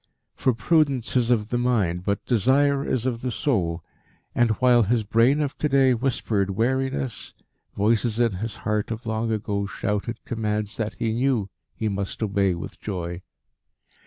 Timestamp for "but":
2.03-2.25